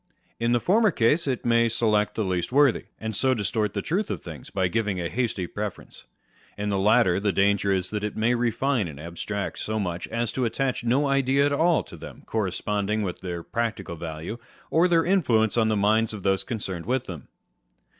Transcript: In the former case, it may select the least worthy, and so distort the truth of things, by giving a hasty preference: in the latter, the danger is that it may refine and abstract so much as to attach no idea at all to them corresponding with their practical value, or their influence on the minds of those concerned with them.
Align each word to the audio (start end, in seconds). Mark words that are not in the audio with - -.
In 0.39 0.51
the 0.51 0.59
former 0.59 0.89
case, 0.89 1.27
it 1.27 1.45
may 1.45 1.69
select 1.69 2.15
the 2.15 2.25
least 2.25 2.51
worthy, 2.51 2.85
and 2.99 3.15
so 3.15 3.35
distort 3.35 3.75
the 3.75 3.83
truth 3.83 4.09
of 4.09 4.23
things, 4.23 4.49
by 4.49 4.67
giving 4.67 4.99
a 4.99 5.07
hasty 5.09 5.45
preference: 5.45 6.05
in 6.57 6.69
the 6.69 6.79
latter, 6.79 7.19
the 7.19 7.31
danger 7.31 7.71
is 7.71 7.91
that 7.91 8.03
it 8.03 8.17
may 8.17 8.33
refine 8.33 8.87
and 8.87 8.99
abstract 8.99 9.59
so 9.59 9.79
much 9.79 10.07
as 10.07 10.31
to 10.31 10.43
attach 10.43 10.83
no 10.83 11.07
idea 11.07 11.45
at 11.45 11.53
all 11.53 11.83
to 11.83 11.97
them 11.97 12.23
corresponding 12.25 13.03
with 13.03 13.21
their 13.21 13.43
practical 13.43 13.95
value, 13.95 14.39
or 14.71 14.87
their 14.87 15.05
influence 15.05 15.55
on 15.55 15.67
the 15.67 15.77
minds 15.77 16.13
of 16.15 16.23
those 16.23 16.43
concerned 16.43 16.87
with 16.87 17.05
them. 17.05 17.27